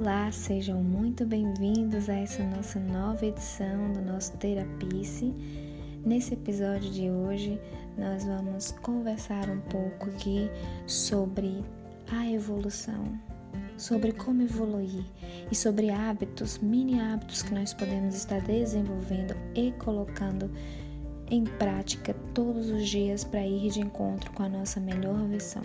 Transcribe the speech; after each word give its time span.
Olá, 0.00 0.32
sejam 0.32 0.82
muito 0.82 1.26
bem-vindos 1.26 2.08
a 2.08 2.14
essa 2.14 2.42
nossa 2.42 2.80
nova 2.80 3.26
edição 3.26 3.92
do 3.92 4.00
nosso 4.00 4.34
Terapice. 4.38 5.34
Nesse 6.06 6.32
episódio 6.32 6.90
de 6.90 7.10
hoje, 7.10 7.60
nós 7.98 8.24
vamos 8.24 8.70
conversar 8.80 9.50
um 9.50 9.60
pouco 9.60 10.08
aqui 10.08 10.50
sobre 10.86 11.62
a 12.10 12.26
evolução, 12.30 13.12
sobre 13.76 14.12
como 14.12 14.40
evoluir 14.40 15.04
e 15.52 15.54
sobre 15.54 15.90
hábitos, 15.90 16.56
mini 16.56 16.98
hábitos 16.98 17.42
que 17.42 17.52
nós 17.52 17.74
podemos 17.74 18.14
estar 18.14 18.40
desenvolvendo 18.40 19.36
e 19.54 19.70
colocando 19.72 20.50
em 21.30 21.44
prática 21.44 22.14
todos 22.32 22.70
os 22.70 22.88
dias 22.88 23.22
para 23.22 23.46
ir 23.46 23.70
de 23.70 23.80
encontro 23.80 24.32
com 24.32 24.44
a 24.44 24.48
nossa 24.48 24.80
melhor 24.80 25.28
versão. 25.28 25.62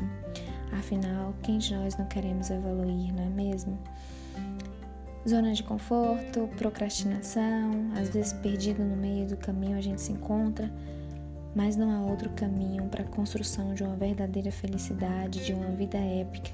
Afinal, 0.73 1.33
quem 1.41 1.57
de 1.57 1.73
nós 1.73 1.95
não 1.95 2.05
queremos 2.07 2.49
evoluir, 2.49 3.13
não 3.13 3.23
é 3.23 3.29
mesmo? 3.29 3.79
Zona 5.27 5.53
de 5.53 5.63
conforto, 5.63 6.47
procrastinação, 6.55 7.91
às 7.99 8.09
vezes 8.09 8.31
perdido 8.33 8.83
no 8.83 8.95
meio 8.95 9.27
do 9.27 9.35
caminho 9.37 9.75
a 9.75 9.81
gente 9.81 9.99
se 9.99 10.11
encontra, 10.11 10.71
mas 11.55 11.75
não 11.75 11.89
há 11.89 12.11
outro 12.11 12.29
caminho 12.31 12.83
para 12.89 13.01
a 13.01 13.07
construção 13.07 13.73
de 13.73 13.83
uma 13.83 13.95
verdadeira 13.95 14.51
felicidade, 14.51 15.43
de 15.43 15.51
uma 15.51 15.71
vida 15.71 15.97
épica, 15.97 16.51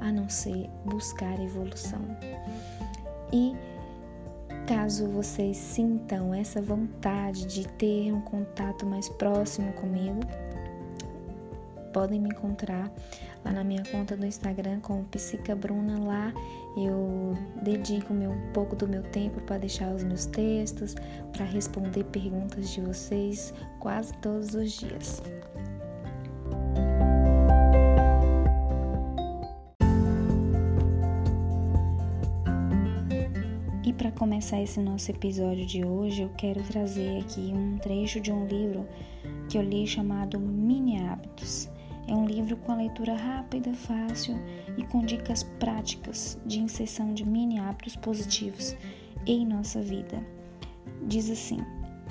a 0.00 0.10
não 0.10 0.26
ser 0.30 0.70
buscar 0.86 1.38
evolução. 1.38 2.00
E 3.30 3.54
caso 4.66 5.06
vocês 5.08 5.58
sintam 5.58 6.32
essa 6.32 6.62
vontade 6.62 7.44
de 7.44 7.68
ter 7.68 8.10
um 8.10 8.22
contato 8.22 8.86
mais 8.86 9.06
próximo 9.06 9.70
comigo, 9.74 10.20
podem 11.94 12.20
me 12.20 12.28
encontrar 12.28 12.90
lá 13.44 13.52
na 13.52 13.62
minha 13.62 13.84
conta 13.84 14.16
do 14.16 14.26
Instagram 14.26 14.80
como 14.80 15.04
Psica 15.04 15.54
Bruna. 15.54 15.98
Lá 15.98 16.34
eu 16.76 17.38
dedico 17.62 18.12
meu, 18.12 18.32
um 18.32 18.52
pouco 18.52 18.74
do 18.74 18.86
meu 18.86 19.02
tempo 19.04 19.40
para 19.42 19.58
deixar 19.58 19.94
os 19.94 20.02
meus 20.02 20.26
textos, 20.26 20.96
para 21.32 21.46
responder 21.46 22.04
perguntas 22.04 22.70
de 22.70 22.80
vocês 22.80 23.54
quase 23.78 24.12
todos 24.14 24.54
os 24.54 24.72
dias. 24.72 25.22
E 33.86 33.92
para 33.92 34.10
começar 34.10 34.60
esse 34.60 34.80
nosso 34.80 35.10
episódio 35.10 35.64
de 35.64 35.84
hoje, 35.84 36.22
eu 36.22 36.30
quero 36.30 36.60
trazer 36.64 37.20
aqui 37.20 37.52
um 37.54 37.78
trecho 37.78 38.18
de 38.18 38.32
um 38.32 38.46
livro 38.46 38.84
que 39.48 39.56
eu 39.56 39.62
li 39.62 39.86
chamado 39.86 40.40
Mini 40.40 40.98
Hábitos. 41.06 41.73
É 42.06 42.14
um 42.14 42.26
livro 42.26 42.56
com 42.56 42.72
a 42.72 42.76
leitura 42.76 43.14
rápida, 43.14 43.72
fácil 43.72 44.36
e 44.76 44.84
com 44.84 45.04
dicas 45.04 45.42
práticas 45.58 46.38
de 46.44 46.60
inserção 46.60 47.14
de 47.14 47.24
mini 47.24 47.58
hábitos 47.58 47.96
positivos 47.96 48.76
em 49.26 49.46
nossa 49.46 49.80
vida. 49.80 50.22
Diz 51.06 51.30
assim: 51.30 51.58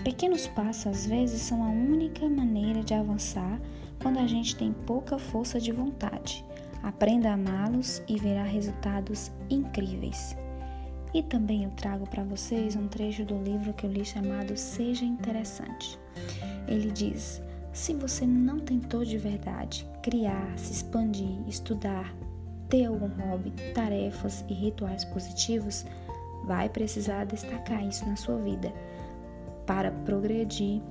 Pequenos 0.04 0.48
passos 0.48 0.88
às 0.88 1.06
vezes 1.06 1.42
são 1.42 1.64
a 1.64 1.70
única 1.70 2.28
maneira 2.28 2.84
de 2.84 2.94
avançar 2.94 3.62
quando 4.02 4.20
a 4.20 4.28
gente 4.28 4.56
tem 4.56 4.74
pouca 4.74 5.18
força 5.18 5.60
de 5.60 5.72
vontade. 5.72 6.44
Aprenda 6.82 7.30
a 7.30 7.34
amá-los 7.36 8.02
e 8.10 8.18
verá 8.18 8.44
resultados 8.44 9.32
incríveis. 9.50 10.36
E 11.14 11.22
também 11.22 11.64
eu 11.64 11.70
trago 11.72 12.10
para 12.10 12.24
vocês 12.24 12.76
um 12.76 12.88
trecho 12.88 13.24
do 13.24 13.38
livro 13.42 13.74
que 13.74 13.86
eu 13.86 13.92
li 13.92 14.04
chamado 14.04 14.58
Seja 14.58 15.06
Interessante. 15.06 15.98
Ele 16.68 16.92
diz: 16.92 17.42
se 17.74 17.94
você 17.96 18.26
não 18.26 18.60
tentou 18.60 19.04
de 19.04 19.18
verdade 19.18 19.86
criar, 20.04 20.58
se 20.58 20.72
expandir, 20.72 21.48
estudar, 21.48 22.14
ter 22.70 22.86
algum 22.86 23.08
hobby, 23.08 23.52
tarefas 23.74 24.46
e 24.48 24.54
rituais 24.54 25.04
positivos, 25.04 25.86
vai 26.46 26.70
precisar 26.70 27.26
destacar 27.26 27.84
isso 27.86 28.06
na 28.06 28.16
sua 28.16 28.38
vida 28.38 28.72
para 29.66 29.92
progredir, 29.92 30.82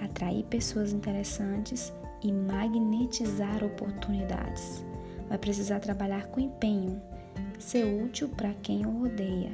atrair 0.00 0.44
pessoas 0.44 0.92
interessantes 0.92 1.92
e 2.22 2.32
magnetizar 2.32 3.62
oportunidades. 3.62 4.84
Vai 5.28 5.38
precisar 5.38 5.78
trabalhar 5.80 6.26
com 6.26 6.40
empenho, 6.40 7.00
ser 7.58 7.84
útil 7.84 8.28
para 8.28 8.52
quem 8.54 8.84
o 8.84 9.00
rodeia, 9.00 9.52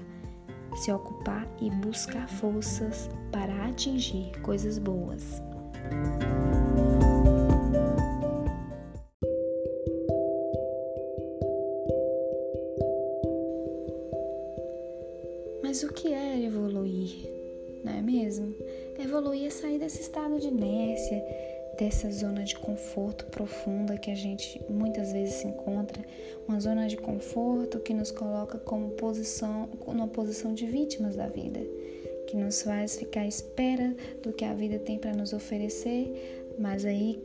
se 0.76 0.90
ocupar 0.90 1.46
e 1.60 1.70
buscar 1.70 2.28
forças 2.28 3.10
para 3.30 3.66
atingir 3.66 4.32
coisas 4.40 4.78
boas. 4.78 5.42
Dessa 21.98 22.12
zona 22.12 22.44
de 22.44 22.54
conforto 22.54 23.26
profunda 23.26 23.98
que 23.98 24.08
a 24.08 24.14
gente 24.14 24.60
muitas 24.70 25.12
vezes 25.12 25.34
se 25.34 25.48
encontra, 25.48 26.00
uma 26.46 26.60
zona 26.60 26.86
de 26.86 26.96
conforto 26.96 27.80
que 27.80 27.92
nos 27.92 28.12
coloca 28.12 28.56
como 28.56 28.90
posição, 28.90 29.68
numa 29.84 30.06
posição 30.06 30.54
de 30.54 30.64
vítimas 30.64 31.16
da 31.16 31.26
vida, 31.26 31.60
que 32.28 32.36
nos 32.36 32.62
faz 32.62 32.96
ficar 32.96 33.22
à 33.22 33.26
espera 33.26 33.96
do 34.22 34.32
que 34.32 34.44
a 34.44 34.54
vida 34.54 34.78
tem 34.78 34.96
para 34.96 35.12
nos 35.12 35.32
oferecer, 35.32 36.46
mas 36.56 36.84
aí 36.84 37.20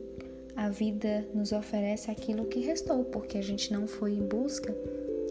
a 0.56 0.68
vida 0.68 1.24
nos 1.32 1.52
oferece 1.52 2.10
aquilo 2.10 2.46
que 2.46 2.58
restou, 2.58 3.04
porque 3.04 3.38
a 3.38 3.42
gente 3.42 3.72
não 3.72 3.86
foi 3.86 4.12
em 4.12 4.26
busca 4.26 4.74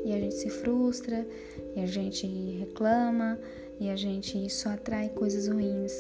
e 0.06 0.14
a 0.14 0.20
gente 0.20 0.36
se 0.36 0.50
frustra, 0.50 1.28
e 1.76 1.82
a 1.82 1.86
gente 1.86 2.28
reclama, 2.60 3.38
e 3.80 3.90
a 3.90 3.96
gente 3.96 4.50
só 4.50 4.70
atrai 4.70 5.10
coisas 5.10 5.48
ruins. 5.48 5.94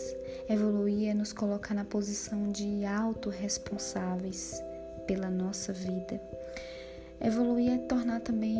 Evoluir 0.50 1.10
é 1.10 1.14
nos 1.14 1.34
colocar 1.34 1.74
na 1.74 1.86
posição 1.86 2.52
de 2.52 2.86
autorresponsáveis 2.86 4.62
pela 5.08 5.30
nossa 5.30 5.74
vida. 5.74 6.20
Evoluir 7.22 7.72
é 7.74 7.78
tornar 7.78 8.20
também, 8.20 8.58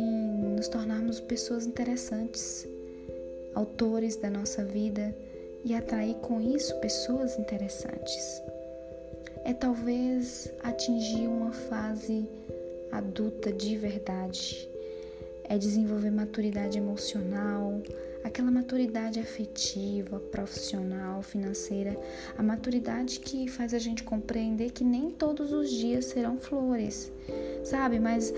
nos 0.56 0.68
tornarmos 0.68 1.20
pessoas 1.20 1.66
interessantes, 1.66 2.66
autores 3.54 4.16
da 4.16 4.30
nossa 4.30 4.64
vida 4.64 5.14
e 5.64 5.74
atrair 5.74 6.14
com 6.16 6.40
isso 6.40 6.74
pessoas 6.80 7.38
interessantes. 7.38 8.42
É 9.44 9.52
talvez 9.52 10.50
atingir 10.62 11.26
uma 11.26 11.52
fase 11.52 12.26
adulta 12.90 13.52
de 13.52 13.76
verdade, 13.76 14.68
é 15.44 15.58
desenvolver 15.58 16.10
maturidade 16.10 16.78
emocional, 16.78 17.82
aquela 18.24 18.50
maturidade 18.50 19.20
afetiva, 19.20 20.18
profissional, 20.18 21.22
financeira, 21.22 21.96
a 22.36 22.42
maturidade 22.42 23.20
que 23.20 23.46
faz 23.46 23.72
a 23.72 23.78
gente 23.78 24.02
compreender 24.02 24.70
que 24.72 24.82
nem 24.82 25.10
todos 25.10 25.52
os 25.52 25.70
dias 25.70 26.06
serão 26.06 26.38
flores, 26.38 27.12
sabe? 27.62 28.00
Mas 28.00 28.32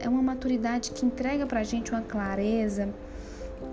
é 0.00 0.08
uma 0.08 0.22
maturidade 0.22 0.92
que 0.92 1.04
entrega 1.04 1.46
pra 1.46 1.62
gente 1.62 1.90
uma 1.90 2.02
clareza 2.02 2.88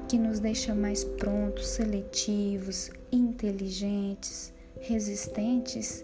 que 0.09 0.17
nos 0.17 0.39
deixa 0.39 0.75
mais 0.75 1.03
prontos, 1.03 1.67
seletivos, 1.67 2.89
inteligentes, 3.11 4.51
resistentes, 4.81 6.03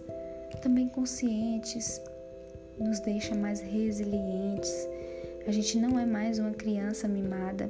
também 0.61 0.87
conscientes, 0.87 1.99
nos 2.79 2.99
deixa 2.99 3.35
mais 3.35 3.59
resilientes 3.59 4.87
a 5.47 5.51
gente 5.51 5.79
não 5.79 5.97
é 5.97 6.05
mais 6.05 6.37
uma 6.37 6.51
criança 6.51 7.07
mimada 7.07 7.69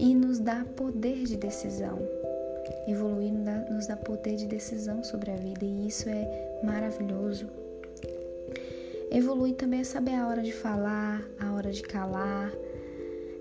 e 0.00 0.14
nos 0.14 0.38
dá 0.38 0.64
poder 0.76 1.24
de 1.24 1.36
decisão. 1.36 1.98
Evoluir 2.88 3.32
nos 3.70 3.86
dá 3.86 3.96
poder 3.96 4.34
de 4.34 4.46
decisão 4.46 5.04
sobre 5.04 5.30
a 5.30 5.36
vida 5.36 5.64
e 5.64 5.86
isso 5.86 6.08
é 6.08 6.60
maravilhoso. 6.64 7.46
Evoluir 9.10 9.54
também 9.56 9.80
é 9.80 9.84
saber 9.84 10.14
a 10.14 10.26
hora 10.26 10.40
de 10.40 10.52
falar, 10.52 11.22
a 11.38 11.52
hora 11.52 11.70
de 11.70 11.82
calar, 11.82 12.50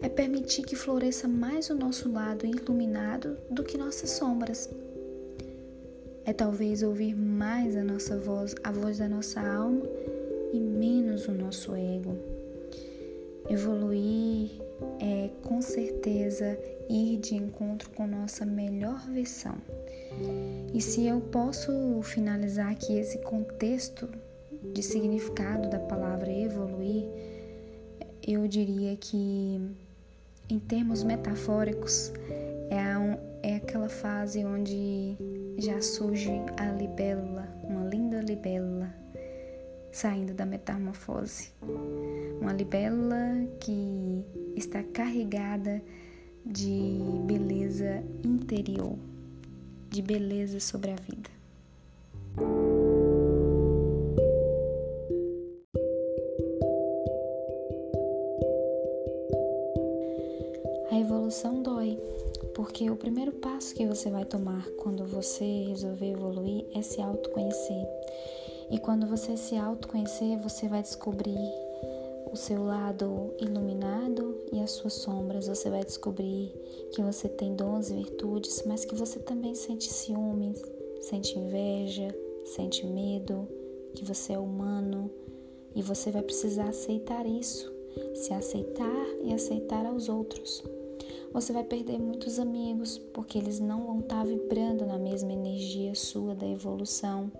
é 0.01 0.09
permitir 0.09 0.63
que 0.63 0.75
floresça 0.75 1.27
mais 1.27 1.69
o 1.69 1.75
nosso 1.75 2.11
lado 2.11 2.45
iluminado 2.45 3.37
do 3.49 3.63
que 3.63 3.77
nossas 3.77 4.09
sombras. 4.11 4.69
É 6.25 6.33
talvez 6.33 6.83
ouvir 6.83 7.15
mais 7.15 7.77
a 7.77 7.83
nossa 7.83 8.17
voz, 8.17 8.53
a 8.63 8.71
voz 8.71 8.97
da 8.97 9.07
nossa 9.07 9.39
alma 9.39 9.83
e 10.53 10.59
menos 10.59 11.27
o 11.27 11.31
nosso 11.31 11.73
ego. 11.73 12.17
Evoluir 13.49 14.51
é 14.99 15.08
certeza 15.99 16.57
ir 16.89 17.17
de 17.17 17.35
encontro 17.35 17.89
com 17.91 18.07
nossa 18.07 18.45
melhor 18.45 19.05
versão. 19.11 19.55
E 20.73 20.81
se 20.81 21.05
eu 21.05 21.19
posso 21.19 21.71
finalizar 22.03 22.71
aqui 22.71 22.93
esse 22.93 23.17
contexto 23.19 24.09
de 24.73 24.81
significado 24.81 25.69
da 25.69 25.79
palavra 25.79 26.31
evoluir, 26.31 27.05
eu 28.25 28.47
diria 28.47 28.95
que, 28.95 29.61
em 30.49 30.59
termos 30.59 31.03
metafóricos, 31.03 32.11
é, 32.69 32.79
a, 32.79 33.17
é 33.43 33.55
aquela 33.57 33.89
fase 33.89 34.43
onde 34.45 35.15
já 35.57 35.81
surge 35.81 36.31
a 36.57 36.71
libélula, 36.71 37.47
uma 37.63 37.87
linda 37.89 38.21
libélula 38.21 38.93
saindo 39.91 40.33
da 40.33 40.45
metamorfose. 40.45 41.51
Uma 42.39 42.53
libélula 42.53 43.47
que 43.59 44.23
está 44.55 44.83
carregada 44.83 45.81
de 46.45 46.99
beleza 47.25 48.03
interior, 48.23 48.95
de 49.89 50.01
beleza 50.01 50.59
sobre 50.59 50.91
a 50.91 50.95
vida. 50.95 51.29
A 60.91 60.99
evolução 60.99 61.61
dói, 61.61 61.99
porque 62.55 62.89
o 62.89 62.95
primeiro 62.95 63.31
passo 63.33 63.75
que 63.75 63.85
você 63.85 64.09
vai 64.09 64.25
tomar 64.25 64.67
quando 64.77 65.05
você 65.05 65.65
resolver 65.67 66.11
evoluir 66.11 66.65
é 66.73 66.81
se 66.81 67.01
autoconhecer. 67.01 67.87
E 68.69 68.77
quando 68.77 69.07
você 69.07 69.35
se 69.35 69.55
autoconhecer, 69.55 70.37
você 70.37 70.67
vai 70.67 70.81
descobrir 70.81 71.51
o 72.31 72.35
seu 72.35 72.63
lado 72.63 73.33
iluminado 73.39 74.37
e 74.51 74.59
as 74.59 74.71
suas 74.71 74.93
sombras. 74.93 75.47
Você 75.47 75.69
vai 75.69 75.83
descobrir 75.83 76.53
que 76.91 77.01
você 77.01 77.27
tem 77.27 77.55
dons 77.55 77.89
e 77.89 77.95
virtudes, 77.95 78.63
mas 78.65 78.85
que 78.85 78.95
você 78.95 79.19
também 79.19 79.55
sente 79.55 79.91
ciúmes, 79.91 80.61
sente 81.01 81.37
inveja, 81.37 82.15
sente 82.45 82.85
medo, 82.85 83.47
que 83.95 84.05
você 84.05 84.33
é 84.33 84.39
humano 84.39 85.09
e 85.75 85.81
você 85.81 86.11
vai 86.11 86.21
precisar 86.21 86.69
aceitar 86.69 87.25
isso, 87.25 87.71
se 88.13 88.33
aceitar 88.33 89.05
e 89.23 89.33
aceitar 89.33 89.85
aos 89.85 90.09
outros. 90.09 90.63
Você 91.31 91.53
vai 91.53 91.63
perder 91.63 91.99
muitos 91.99 92.39
amigos 92.39 92.97
porque 92.97 93.37
eles 93.37 93.59
não 93.59 93.85
vão 93.85 93.99
estar 93.99 94.25
vibrando 94.25 94.85
na 94.85 94.97
mesma 94.97 95.31
energia 95.31 95.93
sua 95.93 96.33
da 96.33 96.47
evolução. 96.47 97.31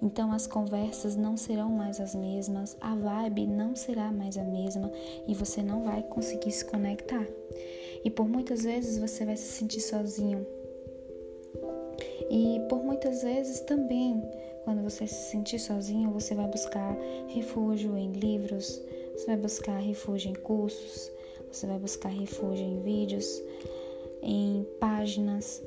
Então 0.00 0.32
as 0.32 0.46
conversas 0.46 1.16
não 1.16 1.36
serão 1.36 1.70
mais 1.70 2.00
as 2.00 2.14
mesmas, 2.14 2.76
a 2.80 2.94
vibe 2.94 3.46
não 3.46 3.74
será 3.74 4.12
mais 4.12 4.38
a 4.38 4.44
mesma 4.44 4.90
e 5.26 5.34
você 5.34 5.62
não 5.62 5.82
vai 5.84 6.02
conseguir 6.02 6.52
se 6.52 6.64
conectar. 6.64 7.26
E 8.04 8.10
por 8.10 8.28
muitas 8.28 8.62
vezes 8.62 8.98
você 8.98 9.24
vai 9.24 9.36
se 9.36 9.52
sentir 9.52 9.80
sozinho. 9.80 10.46
E 12.30 12.60
por 12.68 12.84
muitas 12.84 13.22
vezes 13.22 13.60
também, 13.60 14.22
quando 14.64 14.82
você 14.82 15.06
se 15.06 15.30
sentir 15.30 15.58
sozinho, 15.58 16.10
você 16.12 16.34
vai 16.34 16.46
buscar 16.46 16.96
refúgio 17.28 17.96
em 17.96 18.12
livros, 18.12 18.80
você 19.16 19.26
vai 19.26 19.36
buscar 19.36 19.78
refúgio 19.78 20.30
em 20.30 20.34
cursos, 20.34 21.10
você 21.50 21.66
vai 21.66 21.78
buscar 21.78 22.10
refúgio 22.10 22.64
em 22.64 22.80
vídeos, 22.82 23.42
em 24.22 24.64
páginas, 24.78 25.62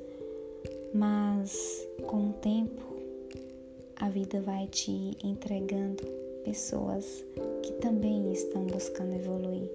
mas 0.93 1.85
com 2.07 2.29
o 2.29 2.33
tempo 2.33 2.90
a 4.01 4.09
vida 4.09 4.42
vai 4.42 4.68
te 4.68 5.15
entregando 5.24 6.03
pessoas 6.44 7.24
que 7.62 7.71
também 7.74 8.33
estão 8.33 8.65
buscando 8.65 9.13
evoluir. 9.13 9.69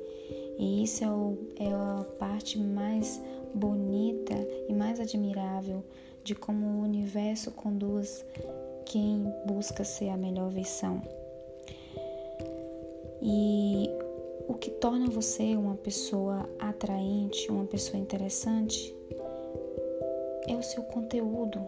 E 0.58 0.82
isso 0.82 1.04
é, 1.04 1.08
o, 1.08 1.38
é 1.60 1.72
a 1.72 2.04
parte 2.18 2.58
mais 2.58 3.22
bonita 3.54 4.34
e 4.68 4.72
mais 4.72 4.98
admirável 4.98 5.82
de 6.24 6.34
como 6.34 6.66
o 6.66 6.82
universo 6.82 7.52
conduz 7.52 8.24
quem 8.84 9.32
busca 9.46 9.84
ser 9.84 10.08
a 10.08 10.16
melhor 10.16 10.50
versão. 10.50 11.00
E 13.22 13.88
o 14.48 14.54
que 14.54 14.70
torna 14.72 15.08
você 15.08 15.56
uma 15.56 15.76
pessoa 15.76 16.48
atraente, 16.58 17.50
uma 17.50 17.64
pessoa 17.64 17.98
interessante, 17.98 18.92
é 20.48 20.56
o 20.56 20.62
seu 20.62 20.82
conteúdo, 20.84 21.60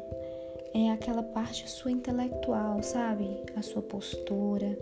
é 0.74 0.90
aquela 0.90 1.22
parte 1.22 1.68
sua 1.68 1.90
intelectual, 1.90 2.82
sabe? 2.82 3.28
A 3.56 3.62
sua 3.62 3.82
postura, 3.82 4.78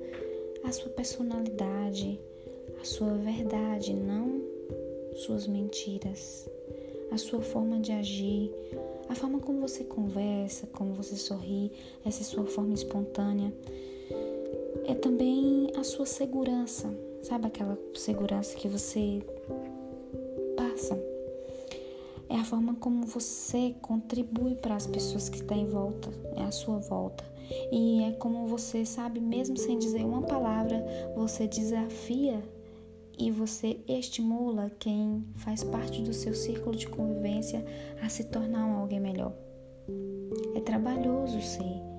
a 0.65 0.73
sua 0.73 0.91
personalidade, 0.91 2.21
a 2.81 2.85
sua 2.85 3.15
verdade, 3.15 3.95
não 3.95 4.57
suas 5.17 5.47
mentiras, 5.47 6.49
a 7.11 7.17
sua 7.17 7.41
forma 7.41 7.79
de 7.81 7.93
agir, 7.93 8.53
a 9.09 9.15
forma 9.15 9.41
como 9.41 9.61
você 9.61 9.85
conversa, 9.85 10.67
como 10.67 10.93
você 10.93 11.17
sorri, 11.17 11.73
essa 12.05 12.23
sua 12.23 12.45
forma 12.47 12.75
espontânea. 12.75 13.53
É 14.85 14.95
também 14.95 15.73
a 15.77 15.83
sua 15.83 16.07
segurança, 16.07 16.93
sabe 17.23 17.47
aquela 17.47 17.79
segurança 17.95 18.57
que 18.57 18.69
você 18.69 19.23
é 22.29 22.37
a 22.37 22.45
forma 22.45 22.75
como 22.75 23.07
você 23.07 23.75
contribui 23.81 24.55
para 24.57 24.75
as 24.75 24.87
pessoas 24.87 25.29
que 25.29 25.37
estão 25.37 25.57
em 25.57 25.67
volta, 25.67 26.11
é 26.37 26.43
a 26.43 26.51
sua 26.51 26.79
volta. 26.79 27.25
E 27.71 28.03
é 28.03 28.13
como 28.13 28.47
você 28.47 28.85
sabe, 28.85 29.21
mesmo 29.21 29.57
sem 29.57 29.79
dizer 29.79 30.05
uma 30.05 30.23
palavra, 30.23 30.85
você 31.15 31.47
desafia 31.47 32.43
e 33.19 33.31
você 33.31 33.81
estimula 33.89 34.71
quem 34.79 35.25
faz 35.37 35.63
parte 35.63 36.03
do 36.03 36.13
seu 36.13 36.35
círculo 36.35 36.77
de 36.77 36.89
convivência 36.89 37.65
a 38.03 38.09
se 38.09 38.25
tornar 38.25 38.67
um 38.67 38.79
alguém 38.79 39.01
melhor. 39.01 39.33
É 40.55 40.61
trabalhoso 40.61 41.41
ser 41.41 41.96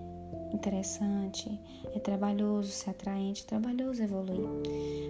interessante, 0.54 1.60
é 1.94 2.00
trabalhoso 2.00 2.72
ser 2.72 2.92
atraente, 2.92 3.44
é 3.44 3.48
trabalhoso 3.48 4.02
evoluir, 4.02 4.48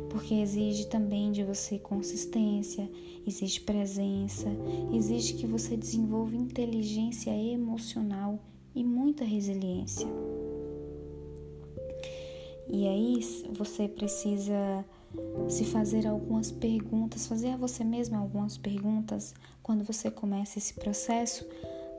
porque 0.10 0.36
exige 0.36 0.88
também 0.88 1.32
de 1.32 1.44
você 1.44 1.78
consistência, 1.80 2.90
exige 3.26 3.62
presença, 3.62 4.48
exige 4.94 5.34
que 5.34 5.46
você 5.46 5.76
desenvolva 5.78 6.36
inteligência 6.36 7.32
emocional 7.32 8.40
e 8.76 8.84
muita 8.84 9.24
resiliência. 9.24 10.08
E 12.70 12.88
aí 12.88 13.20
você 13.54 13.88
precisa 13.88 14.86
se 15.48 15.64
fazer 15.64 16.06
algumas 16.06 16.52
perguntas, 16.52 17.28
fazer 17.28 17.52
a 17.52 17.58
você 17.58 17.84
mesma 17.84 18.18
algumas 18.18 18.58
perguntas 18.58 19.34
quando 19.64 19.84
você 19.84 20.12
começa 20.12 20.58
esse 20.58 20.74
processo 20.74 21.48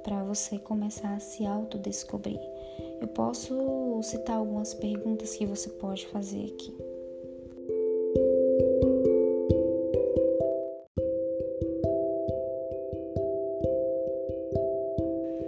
para 0.04 0.22
você 0.22 0.58
começar 0.58 1.14
a 1.14 1.20
se 1.20 1.46
autodescobrir. 1.46 2.38
Eu 3.00 3.08
posso 3.08 4.00
citar 4.02 4.36
algumas 4.36 4.74
perguntas 4.74 5.34
que 5.34 5.46
você 5.46 5.68
pode 5.70 6.06
fazer 6.06 6.44
aqui. 6.44 6.74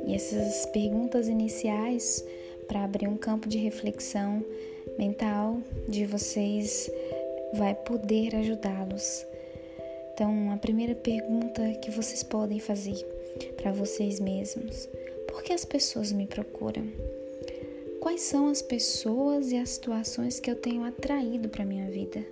E 0.06 0.14
essas 0.14 0.67
perguntas 0.67 1.29
iniciais 1.29 2.25
para 2.67 2.85
abrir 2.85 3.08
um 3.08 3.17
campo 3.17 3.49
de 3.49 3.58
reflexão 3.58 4.44
mental 4.99 5.58
de 5.88 6.06
vocês 6.06 6.91
vai 7.55 7.75
poder 7.75 8.37
ajudá-los. 8.37 9.26
Então, 10.14 10.52
a 10.52 10.57
primeira 10.57 10.95
pergunta 10.95 11.62
que 11.80 11.90
vocês 11.90 12.23
podem 12.23 12.61
fazer 12.61 13.04
para 13.57 13.73
vocês 13.73 14.21
mesmos: 14.21 14.88
por 15.26 15.42
que 15.42 15.52
as 15.52 15.64
pessoas 15.64 16.12
me 16.12 16.26
procuram? 16.26 17.10
Quais 18.00 18.23
são 18.23 18.49
as 18.49 18.62
pessoas 18.62 19.52
e 19.52 19.57
as 19.57 19.71
situações 19.71 20.40
que 20.40 20.50
eu 20.50 20.57
tenho 20.57 20.85
atraído 20.85 21.50
para 21.50 21.66
minha 21.66 21.90
vida? 21.90 22.26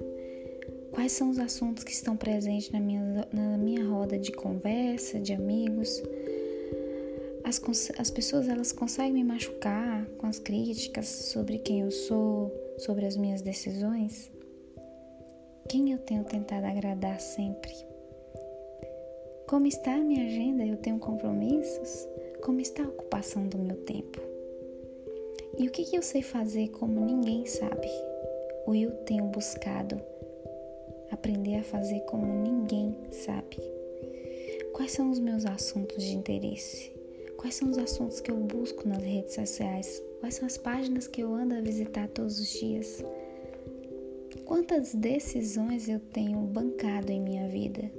Quais 0.92 1.12
são 1.12 1.28
os 1.28 1.38
assuntos 1.38 1.84
que 1.84 1.92
estão 1.92 2.16
presentes 2.16 2.70
na 2.70 2.80
minha, 2.80 3.28
na 3.30 3.58
minha 3.58 3.86
roda 3.86 4.18
de 4.18 4.32
conversa, 4.32 5.20
de 5.20 5.34
amigos? 5.34 6.02
As, 7.44 7.60
as 7.98 8.10
pessoas 8.10 8.48
elas 8.48 8.72
conseguem 8.72 9.12
me 9.12 9.24
machucar 9.24 10.06
com 10.16 10.26
as 10.26 10.38
críticas 10.38 11.06
sobre 11.06 11.58
quem 11.58 11.82
eu 11.82 11.90
sou, 11.90 12.50
sobre 12.78 13.04
as 13.04 13.16
minhas 13.16 13.42
decisões? 13.42 14.30
Quem 15.68 15.92
eu 15.92 15.98
tenho 15.98 16.24
tentado 16.24 16.66
agradar 16.66 17.20
sempre? 17.20 17.72
Como 19.46 19.66
está 19.66 19.94
a 19.94 19.98
minha 19.98 20.26
agenda? 20.26 20.64
Eu 20.64 20.78
tenho 20.78 20.98
compromissos? 20.98 22.08
Como 22.42 22.58
está 22.60 22.82
a 22.82 22.88
ocupação 22.88 23.46
do 23.46 23.58
meu 23.58 23.76
tempo? 23.76 24.27
E 25.56 25.66
o 25.66 25.70
que, 25.70 25.84
que 25.84 25.96
eu 25.96 26.02
sei 26.02 26.22
fazer 26.22 26.68
como 26.68 27.00
ninguém 27.00 27.46
sabe? 27.46 27.88
Ou 28.66 28.74
eu 28.74 28.90
tenho 29.04 29.24
buscado 29.24 30.00
aprender 31.10 31.56
a 31.56 31.62
fazer 31.62 32.00
como 32.00 32.26
ninguém 32.26 32.96
sabe? 33.10 33.56
Quais 34.72 34.92
são 34.92 35.10
os 35.10 35.18
meus 35.18 35.46
assuntos 35.46 36.02
de 36.02 36.14
interesse? 36.14 36.92
Quais 37.36 37.54
são 37.54 37.70
os 37.70 37.78
assuntos 37.78 38.20
que 38.20 38.30
eu 38.30 38.36
busco 38.36 38.88
nas 38.88 39.02
redes 39.02 39.34
sociais? 39.34 40.02
Quais 40.20 40.34
são 40.34 40.46
as 40.46 40.58
páginas 40.58 41.06
que 41.06 41.22
eu 41.22 41.32
ando 41.32 41.54
a 41.54 41.60
visitar 41.60 42.08
todos 42.08 42.38
os 42.38 42.48
dias? 42.48 43.04
Quantas 44.44 44.94
decisões 44.94 45.88
eu 45.88 46.00
tenho 46.00 46.38
bancado 46.40 47.10
em 47.10 47.20
minha 47.20 47.48
vida? 47.48 47.90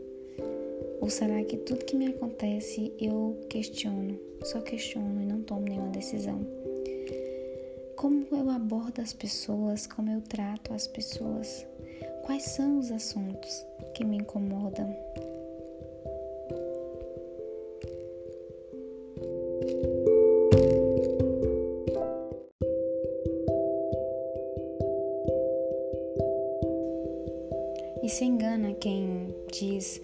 Ou 1.01 1.09
será 1.09 1.43
que 1.43 1.57
tudo 1.57 1.85
que 1.85 1.95
me 1.95 2.07
acontece 2.07 2.93
eu 2.99 3.37
questiono, 3.49 4.19
só 4.43 4.59
questiono 4.59 5.21
e 5.21 5.25
não 5.25 5.41
tomo 5.41 5.61
nenhuma 5.61 5.89
decisão? 5.89 6.58
Como 7.99 8.25
eu 8.31 8.49
abordo 8.49 9.01
as 9.01 9.11
pessoas, 9.11 9.85
como 9.85 10.09
eu 10.09 10.21
trato 10.21 10.73
as 10.73 10.87
pessoas? 10.87 11.67
Quais 12.25 12.43
são 12.43 12.79
os 12.79 12.89
assuntos 12.93 13.65
que 13.93 14.05
me 14.05 14.15
incomodam? 14.15 14.95
E 28.01 28.07
se 28.07 28.23
engana 28.23 28.73
quem 28.75 29.35
diz 29.51 30.01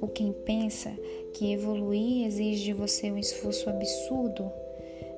ou 0.00 0.08
quem 0.08 0.32
pensa 0.32 0.90
que 1.34 1.52
evoluir 1.52 2.26
exige 2.26 2.64
de 2.64 2.72
você 2.72 3.12
um 3.12 3.18
esforço 3.18 3.68
absurdo, 3.68 4.50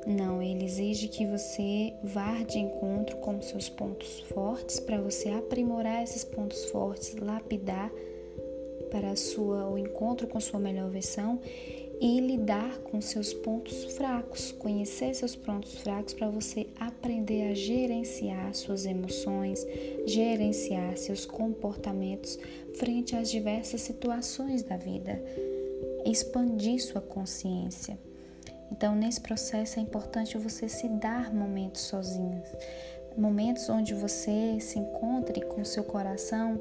não, 0.06 0.40
ele 0.40 0.64
exige 0.64 1.08
que 1.08 1.26
você 1.26 1.92
vá 2.00 2.40
de 2.44 2.60
encontro 2.60 3.16
com 3.16 3.42
seus 3.42 3.68
pontos 3.68 4.20
fortes 4.20 4.78
para 4.78 5.00
você 5.00 5.30
aprimorar 5.30 6.04
esses 6.04 6.22
pontos 6.22 6.66
fortes, 6.66 7.16
lapidar 7.16 7.90
para 8.88 9.10
a 9.10 9.16
sua, 9.16 9.68
o 9.68 9.76
encontro 9.76 10.28
com 10.28 10.38
sua 10.38 10.60
melhor 10.60 10.88
versão 10.90 11.40
e 12.00 12.20
lidar 12.20 12.78
com 12.82 13.00
seus 13.00 13.34
pontos 13.34 13.84
fracos, 13.96 14.52
conhecer 14.52 15.12
seus 15.12 15.34
pontos 15.34 15.74
fracos 15.78 16.14
para 16.14 16.30
você 16.30 16.68
aprender 16.78 17.50
a 17.50 17.54
gerenciar 17.54 18.54
suas 18.54 18.86
emoções, 18.86 19.66
gerenciar 20.06 20.96
seus 20.96 21.26
comportamentos 21.26 22.38
frente 22.74 23.16
às 23.16 23.28
diversas 23.28 23.80
situações 23.80 24.62
da 24.62 24.76
vida, 24.76 25.20
expandir 26.04 26.80
sua 26.80 27.00
consciência. 27.00 27.98
Então, 28.70 28.94
nesse 28.94 29.20
processo 29.20 29.78
é 29.78 29.82
importante 29.82 30.36
você 30.38 30.68
se 30.68 30.88
dar 30.88 31.32
momentos 31.32 31.82
sozinhos, 31.82 32.48
momentos 33.16 33.68
onde 33.68 33.94
você 33.94 34.58
se 34.60 34.78
encontre 34.78 35.40
com 35.42 35.64
seu 35.64 35.84
coração 35.84 36.60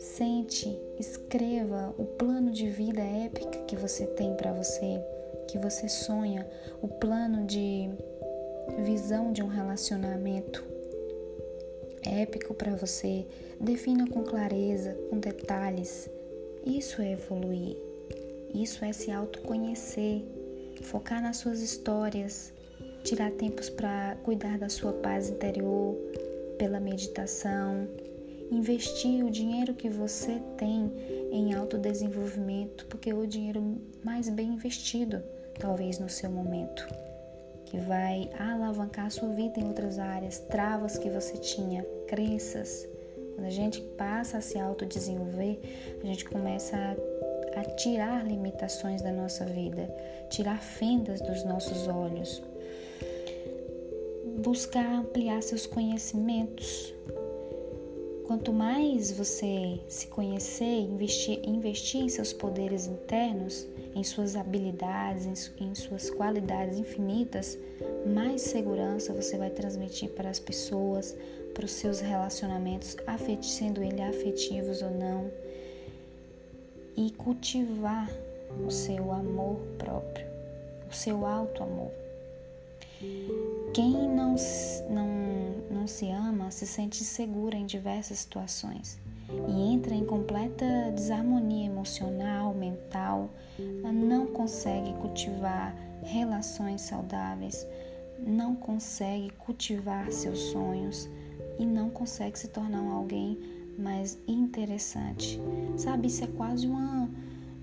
Sente, 0.00 0.80
escreva 0.98 1.94
o 1.98 2.06
plano 2.06 2.50
de 2.50 2.70
vida 2.70 3.02
épica 3.02 3.58
que 3.66 3.76
você 3.76 4.06
tem 4.06 4.34
para 4.34 4.50
você, 4.50 4.98
que 5.46 5.58
você 5.58 5.90
sonha, 5.90 6.48
o 6.80 6.88
plano 6.88 7.44
de 7.44 7.90
visão 8.82 9.30
de 9.30 9.42
um 9.42 9.46
relacionamento 9.46 10.64
épico 12.02 12.54
para 12.54 12.74
você. 12.74 13.26
Defina 13.60 14.08
com 14.08 14.24
clareza, 14.24 14.96
com 15.10 15.18
detalhes. 15.18 16.08
Isso 16.64 17.02
é 17.02 17.12
evoluir. 17.12 17.76
Isso 18.54 18.82
é 18.82 18.94
se 18.94 19.10
autoconhecer, 19.10 20.24
focar 20.82 21.22
nas 21.22 21.36
suas 21.38 21.60
histórias, 21.60 22.52
tirar 23.02 23.30
tempos 23.32 23.68
para 23.68 24.16
cuidar 24.22 24.58
da 24.58 24.68
sua 24.68 24.92
paz 24.92 25.28
interior 25.28 25.96
pela 26.58 26.78
meditação, 26.78 27.88
investir 28.50 29.24
o 29.24 29.30
dinheiro 29.30 29.74
que 29.74 29.88
você 29.88 30.40
tem 30.56 30.92
em 31.30 31.54
autodesenvolvimento, 31.54 32.84
porque 32.86 33.10
é 33.10 33.14
o 33.14 33.26
dinheiro 33.26 33.78
mais 34.02 34.28
bem 34.28 34.48
investido, 34.48 35.22
talvez 35.58 35.98
no 35.98 36.08
seu 36.08 36.30
momento, 36.30 36.86
que 37.66 37.78
vai 37.78 38.28
alavancar 38.38 39.06
a 39.06 39.10
sua 39.10 39.28
vida 39.28 39.60
em 39.60 39.64
outras 39.64 39.98
áreas, 39.98 40.38
travas 40.38 40.98
que 40.98 41.08
você 41.08 41.34
tinha, 41.38 41.84
crenças. 42.08 42.86
Quando 43.34 43.46
a 43.46 43.50
gente 43.50 43.80
passa 43.96 44.38
a 44.38 44.40
se 44.40 44.58
autodesenvolver, 44.58 45.60
a 46.02 46.06
gente 46.06 46.24
começa 46.24 46.76
a, 46.76 46.96
a 47.56 47.64
tirar 47.64 48.26
limitações 48.26 49.02
da 49.02 49.12
nossa 49.12 49.44
vida, 49.44 49.88
tirar 50.28 50.60
fendas 50.60 51.20
dos 51.20 51.44
nossos 51.44 51.88
olhos, 51.88 52.42
buscar 54.42 54.86
ampliar 54.86 55.42
seus 55.42 55.66
conhecimentos, 55.66 56.94
Quanto 58.30 58.52
mais 58.52 59.10
você 59.10 59.80
se 59.88 60.06
conhecer, 60.06 60.82
investir, 60.82 61.40
investir 61.42 62.00
em 62.00 62.08
seus 62.08 62.32
poderes 62.32 62.86
internos, 62.86 63.66
em 63.92 64.04
suas 64.04 64.36
habilidades, 64.36 65.50
em, 65.58 65.74
suas 65.74 66.10
qualidades 66.10 66.78
infinitas, 66.78 67.58
mais 68.06 68.42
segurança 68.42 69.12
você 69.12 69.36
vai 69.36 69.50
transmitir 69.50 70.10
para 70.10 70.30
as 70.30 70.38
pessoas, 70.38 71.16
para 71.52 71.64
os 71.64 71.72
seus 71.72 71.98
relacionamentos, 71.98 72.96
sendo 73.42 73.82
eles 73.82 74.00
afetivos 74.00 74.80
ou 74.80 74.92
não, 74.92 75.28
e 76.96 77.10
cultivar 77.12 78.10
o 78.66 78.70
seu 78.70 79.12
amor 79.12 79.56
próprio, 79.78 80.26
o 80.90 80.94
seu 80.94 81.24
alto 81.26 81.62
amor. 81.62 81.90
Quem 83.72 83.92
não, 83.92 84.34
não, 84.90 85.08
não 85.70 85.86
se 85.86 86.10
ama 86.10 86.50
se 86.50 86.66
sente 86.66 87.02
segura 87.02 87.56
em 87.56 87.64
diversas 87.64 88.18
situações 88.18 88.98
e 89.48 89.72
entra 89.72 89.94
em 89.94 90.04
completa 90.04 90.90
desarmonia 90.94 91.66
emocional, 91.66 92.52
mental, 92.52 93.30
não 93.92 94.26
consegue 94.26 94.92
cultivar 94.94 95.74
relações 96.02 96.82
saudáveis, 96.82 97.66
não 98.18 98.54
consegue 98.54 99.30
cultivar 99.30 100.10
seus 100.10 100.38
sonhos 100.50 101.08
e 101.58 101.64
não 101.64 101.90
consegue 101.90 102.38
se 102.38 102.48
tornar 102.48 102.82
alguém 102.90 103.38
mais 103.80 104.18
interessante. 104.28 105.40
Sabe, 105.76 106.08
isso 106.08 106.22
é 106.24 106.26
quase 106.26 106.66
uma, 106.66 107.08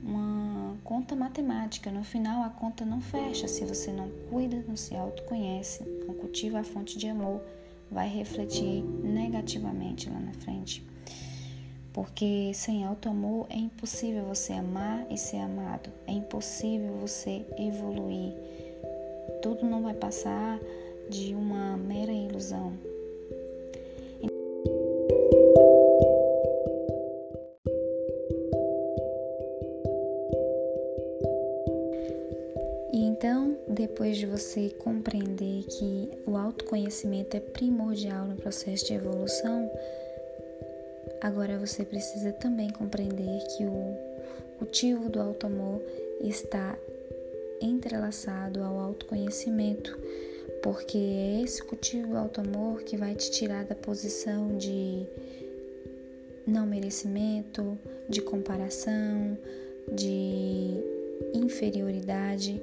uma 0.03 0.75
conta 0.83 1.15
matemática. 1.15 1.91
No 1.91 2.03
final, 2.03 2.43
a 2.43 2.50
conta 2.50 2.86
não 2.86 3.01
fecha 3.01 3.47
se 3.47 3.63
você 3.65 3.91
não 3.91 4.09
cuida, 4.29 4.63
não 4.67 4.75
se 4.75 4.95
autoconhece, 4.95 5.83
não 6.07 6.13
cultiva 6.15 6.59
a 6.59 6.63
fonte 6.63 6.97
de 6.97 7.07
amor, 7.07 7.41
vai 7.91 8.07
refletir 8.07 8.83
negativamente 8.83 10.09
lá 10.09 10.19
na 10.19 10.33
frente. 10.33 10.86
Porque 11.93 12.51
sem 12.53 12.86
auto-amor 12.86 13.47
é 13.50 13.57
impossível 13.57 14.24
você 14.25 14.53
amar 14.53 15.05
e 15.09 15.17
ser 15.17 15.38
amado, 15.38 15.89
é 16.05 16.12
impossível 16.12 16.93
você 16.97 17.45
evoluir. 17.57 18.33
Tudo 19.41 19.65
não 19.65 19.81
vai 19.81 19.93
passar 19.93 20.59
de 21.09 21.33
você 34.57 34.69
compreender 34.71 35.63
que 35.65 36.09
o 36.25 36.35
autoconhecimento 36.35 37.37
é 37.37 37.39
primordial 37.39 38.25
no 38.25 38.35
processo 38.35 38.87
de 38.87 38.93
evolução, 38.93 39.69
agora 41.21 41.59
você 41.59 41.85
precisa 41.85 42.31
também 42.33 42.69
compreender 42.71 43.39
que 43.55 43.65
o 43.65 43.95
cultivo 44.57 45.09
do 45.09 45.21
auto-amor 45.21 45.79
está 46.21 46.75
entrelaçado 47.61 48.63
ao 48.63 48.79
autoconhecimento, 48.79 49.95
porque 50.63 50.97
é 50.97 51.41
esse 51.43 51.61
cultivo 51.61 52.07
do 52.07 52.17
auto-amor 52.17 52.81
que 52.81 52.97
vai 52.97 53.13
te 53.13 53.29
tirar 53.29 53.63
da 53.63 53.75
posição 53.75 54.57
de 54.57 55.05
não 56.47 56.65
merecimento, 56.65 57.77
de 58.09 58.21
comparação, 58.21 59.37
de 59.91 60.83
inferioridade 61.35 62.59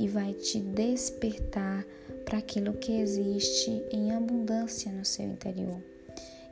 e 0.00 0.08
vai 0.08 0.32
te 0.32 0.58
despertar 0.58 1.86
para 2.24 2.38
aquilo 2.38 2.72
que 2.72 3.00
existe 3.00 3.84
em 3.92 4.12
abundância 4.12 4.90
no 4.90 5.04
seu 5.04 5.26
interior. 5.26 5.78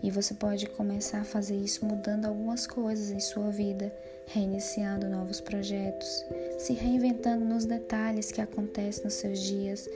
E 0.03 0.11
você 0.11 0.35
pode 0.35 0.67
começar 0.69 1.23
a 1.23 1.25
fazer 1.25 1.57
isso 1.57 1.85
mudando 1.85 2.27
algumas 2.27 2.67
coisas 2.67 3.11
em 3.11 3.19
sua 3.19 3.51
vida, 3.51 3.91
reiniciando 4.27 5.09
novos 5.09 5.41
projetos, 5.41 6.27
se 6.59 6.75
reinventando 6.75 7.43
nos 7.43 7.65
detalhes 7.65 8.31
que 8.31 8.43
acontecem 8.43 9.05
nos 9.05 9.15
seus 9.15 9.41
dias, 9.41 9.89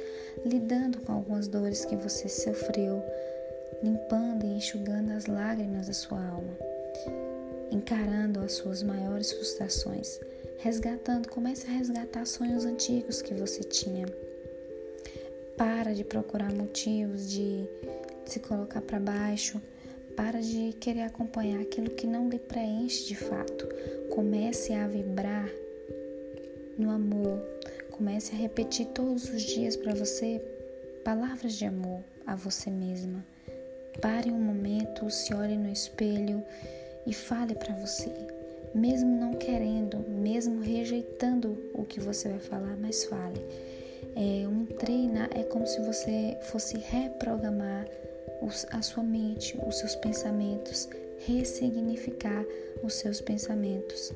lidando 0.46 1.00
com 1.02 1.12
algumas 1.12 1.46
dores 1.46 1.84
que 1.84 1.94
você 1.94 2.30
sofreu, 2.30 3.04
limpando 3.82 4.46
e 4.46 4.56
enxugando 4.56 5.12
as 5.12 5.26
lágrimas 5.26 5.88
da 5.88 5.92
sua 5.92 6.26
alma, 6.26 6.56
encarando 7.70 8.40
as 8.40 8.52
suas 8.52 8.82
maiores 8.82 9.30
frustrações, 9.30 10.18
resgatando, 10.62 11.28
comece 11.28 11.66
a 11.66 11.70
resgatar 11.70 12.24
sonhos 12.24 12.64
antigos 12.64 13.20
que 13.20 13.34
você 13.34 13.64
tinha. 13.64 14.06
Para 15.56 15.92
de 15.92 16.04
procurar 16.04 16.52
motivos 16.52 17.28
de 17.28 17.68
se 18.24 18.38
colocar 18.38 18.80
para 18.80 19.00
baixo, 19.00 19.60
para 20.16 20.40
de 20.40 20.72
querer 20.74 21.02
acompanhar 21.02 21.60
aquilo 21.60 21.90
que 21.90 22.06
não 22.06 22.28
lhe 22.28 22.38
preenche 22.38 23.06
de 23.06 23.16
fato. 23.16 23.68
Comece 24.10 24.72
a 24.72 24.86
vibrar 24.86 25.50
no 26.78 26.90
amor. 26.90 27.40
Comece 27.90 28.32
a 28.32 28.38
repetir 28.38 28.86
todos 28.86 29.28
os 29.30 29.42
dias 29.42 29.76
para 29.76 29.94
você 29.94 30.40
palavras 31.04 31.54
de 31.54 31.64
amor 31.64 32.00
a 32.24 32.36
você 32.36 32.70
mesma. 32.70 33.24
Pare 34.00 34.30
um 34.30 34.40
momento, 34.40 35.10
se 35.10 35.34
olhe 35.34 35.56
no 35.56 35.70
espelho 35.70 36.42
e 37.04 37.12
fale 37.12 37.54
para 37.54 37.74
você 37.74 38.10
mesmo 38.74 39.16
não 39.18 39.34
querendo, 39.34 39.98
mesmo 40.08 40.60
rejeitando 40.60 41.56
o 41.74 41.84
que 41.84 42.00
você 42.00 42.28
vai 42.28 42.38
falar, 42.38 42.76
mas 42.80 43.04
fale. 43.04 43.40
É 44.14 44.46
um 44.46 44.66
treinar 44.66 45.30
é 45.34 45.42
como 45.42 45.66
se 45.66 45.80
você 45.80 46.36
fosse 46.42 46.76
reprogramar 46.76 47.86
os, 48.42 48.66
a 48.70 48.82
sua 48.82 49.02
mente, 49.02 49.58
os 49.66 49.78
seus 49.78 49.94
pensamentos, 49.96 50.88
ressignificar 51.26 52.44
os 52.82 52.94
seus 52.94 53.20
pensamentos. 53.20 54.12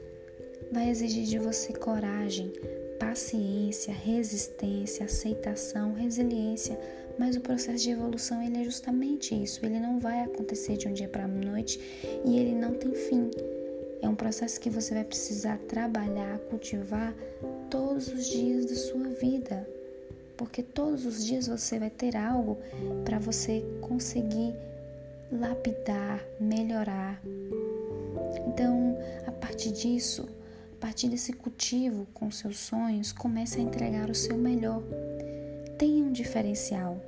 Vai 0.73 0.91
exigir 0.91 1.25
de 1.25 1.39
você 1.39 1.73
coragem, 1.73 2.53
paciência, 2.99 3.95
resistência, 3.95 5.07
aceitação, 5.07 5.93
resiliência, 5.93 6.79
mas 7.19 7.37
o 7.37 7.41
processo 7.41 7.83
de 7.83 7.91
evolução 7.91 8.43
ele 8.43 8.59
é 8.59 8.65
justamente 8.65 9.35
isso. 9.35 9.65
Ele 9.65 9.79
não 9.79 9.99
vai 9.99 10.25
acontecer 10.25 10.77
de 10.77 10.89
um 10.89 10.93
dia 10.93 11.09
para 11.09 11.25
a 11.25 11.29
noite 11.29 11.81
e 12.25 12.39
ele 12.39 12.55
não 12.55 12.75
tem 12.75 12.93
fim 12.93 13.31
É 14.03 14.09
um 14.09 14.15
processo 14.15 14.61
que 14.61 14.71
você 14.71 14.95
vai 14.95 15.05
precisar 15.05 15.59
trabalhar, 15.69 16.39
cultivar 16.51 17.15
todos 17.71 18.09
os 18.09 18.27
dias 18.29 18.67
da 18.67 18.75
sua 18.75 19.09
vida. 19.09 19.69
Porque 20.37 20.63
todos 20.63 21.07
os 21.07 21.25
dias 21.25 21.49
você 21.49 21.79
vai 21.79 21.91
ter 21.91 22.17
algo 22.17 22.59
para 23.05 23.19
você 23.19 23.65
conseguir 23.81 24.55
lapidar, 25.33 26.23
melhorar. 26.39 27.21
Então, 28.47 28.97
a 29.27 29.33
partir 29.33 29.73
disso, 29.73 30.29
a 30.75 30.81
partir 30.81 31.09
desse 31.09 31.33
cultivo 31.33 32.07
com 32.13 32.31
seus 32.31 32.59
sonhos, 32.59 33.13
comece 33.13 33.59
a 33.59 33.63
entregar 33.63 34.11
o 34.11 34.15
seu 34.15 34.37
melhor. 34.37 34.83
Tenha 35.79 36.05
um 36.05 36.13
diferencial. 36.13 37.01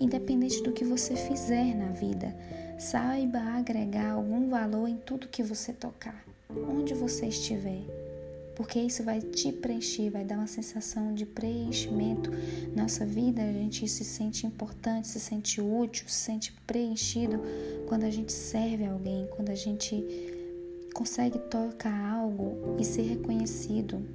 Independente 0.00 0.62
do 0.62 0.72
que 0.72 0.84
você 0.84 1.14
fizer 1.14 1.74
na 1.76 1.88
vida, 1.88 2.34
saiba 2.82 3.38
agregar 3.38 4.12
algum 4.12 4.48
valor 4.48 4.88
em 4.88 4.96
tudo 4.96 5.28
que 5.28 5.42
você 5.42 5.72
tocar, 5.72 6.24
onde 6.50 6.94
você 6.94 7.26
estiver 7.26 7.82
porque 8.54 8.78
isso 8.78 9.02
vai 9.02 9.20
te 9.20 9.50
preencher, 9.50 10.10
vai 10.10 10.24
dar 10.24 10.36
uma 10.36 10.46
sensação 10.46 11.14
de 11.14 11.24
preenchimento. 11.24 12.30
Nossa 12.76 13.04
vida, 13.04 13.42
a 13.42 13.52
gente 13.52 13.88
se 13.88 14.04
sente 14.04 14.46
importante, 14.46 15.08
se 15.08 15.18
sente 15.18 15.60
útil, 15.60 16.06
se 16.08 16.14
sente 16.14 16.52
preenchido 16.66 17.40
quando 17.88 18.04
a 18.04 18.10
gente 18.10 18.30
serve 18.30 18.84
alguém, 18.84 19.26
quando 19.34 19.48
a 19.48 19.54
gente 19.54 20.04
consegue 20.94 21.38
tocar 21.38 22.14
algo 22.14 22.76
e 22.78 22.84
ser 22.84 23.02
reconhecido, 23.02 24.06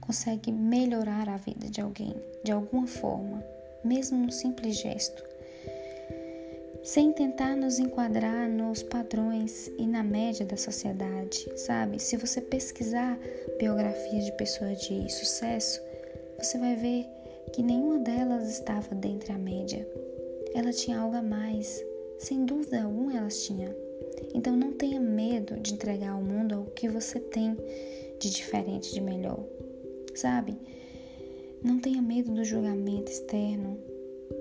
consegue 0.00 0.50
melhorar 0.50 1.28
a 1.28 1.36
vida 1.36 1.68
de 1.68 1.80
alguém 1.80 2.14
de 2.42 2.52
alguma 2.52 2.86
forma, 2.86 3.44
mesmo 3.84 4.16
num 4.18 4.30
simples 4.30 4.80
gesto 4.80 5.35
sem 6.86 7.12
tentar 7.12 7.56
nos 7.56 7.80
enquadrar 7.80 8.48
nos 8.48 8.80
padrões 8.80 9.68
e 9.76 9.84
na 9.84 10.04
média 10.04 10.46
da 10.46 10.56
sociedade, 10.56 11.44
sabe? 11.56 12.00
Se 12.00 12.16
você 12.16 12.40
pesquisar 12.40 13.18
biografias 13.58 14.24
de 14.24 14.30
pessoas 14.36 14.80
de 14.82 15.12
sucesso, 15.12 15.82
você 16.38 16.56
vai 16.56 16.76
ver 16.76 17.04
que 17.52 17.60
nenhuma 17.60 17.98
delas 17.98 18.48
estava 18.48 18.94
dentro 18.94 19.32
da 19.32 19.38
média. 19.38 19.84
Ela 20.54 20.72
tinha 20.72 21.00
algo 21.00 21.16
a 21.16 21.22
mais, 21.22 21.84
sem 22.20 22.46
dúvida 22.46 22.84
alguma 22.84 23.16
elas 23.16 23.42
tinham. 23.42 23.74
Então 24.32 24.56
não 24.56 24.70
tenha 24.70 25.00
medo 25.00 25.56
de 25.56 25.74
entregar 25.74 26.10
ao 26.10 26.22
mundo 26.22 26.60
o 26.60 26.70
que 26.70 26.88
você 26.88 27.18
tem 27.18 27.56
de 28.20 28.30
diferente, 28.30 28.94
de 28.94 29.00
melhor, 29.00 29.44
sabe? 30.14 30.56
Não 31.64 31.80
tenha 31.80 32.00
medo 32.00 32.32
do 32.32 32.44
julgamento 32.44 33.10
externo 33.10 33.76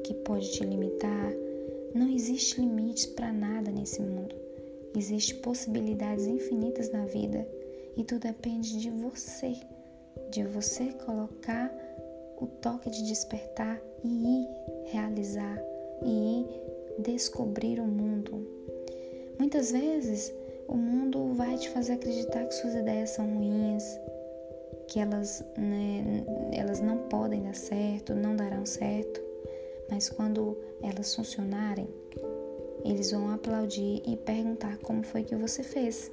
que 0.03 0.13
pode 0.13 0.51
te 0.51 0.63
limitar 0.63 1.44
não 1.95 2.09
existe 2.09 2.59
limites 2.59 3.05
para 3.05 3.31
nada 3.31 3.71
nesse 3.71 4.01
mundo. 4.01 4.35
Existem 4.95 5.37
possibilidades 5.37 6.27
infinitas 6.27 6.91
na 6.91 7.05
vida 7.05 7.47
e 7.95 8.03
tudo 8.03 8.23
depende 8.23 8.77
de 8.77 8.89
você, 8.89 9.55
de 10.29 10.43
você 10.43 10.91
colocar 11.05 11.73
o 12.37 12.47
toque 12.47 12.89
de 12.89 13.01
despertar 13.03 13.81
e 14.03 14.07
ir 14.07 14.47
realizar 14.91 15.57
e 16.03 16.41
ir 16.41 17.01
descobrir 17.01 17.79
o 17.79 17.87
mundo. 17.87 18.45
Muitas 19.39 19.71
vezes 19.71 20.33
o 20.67 20.75
mundo 20.75 21.33
vai 21.33 21.57
te 21.57 21.69
fazer 21.69 21.93
acreditar 21.93 22.45
que 22.45 22.55
suas 22.55 22.75
ideias 22.75 23.11
são 23.11 23.25
ruins, 23.25 23.99
que 24.89 24.99
elas, 24.99 25.45
né, 25.57 26.25
elas 26.51 26.81
não 26.81 26.97
podem 27.07 27.43
dar 27.43 27.55
certo, 27.55 28.13
não 28.13 28.35
darão 28.35 28.65
certo 28.65 29.24
mas 29.89 30.09
quando 30.09 30.57
elas 30.81 31.13
funcionarem, 31.15 31.87
eles 32.83 33.11
vão 33.11 33.31
aplaudir 33.33 34.01
e 34.05 34.15
perguntar 34.15 34.77
como 34.77 35.03
foi 35.03 35.23
que 35.23 35.35
você 35.35 35.63
fez. 35.63 36.11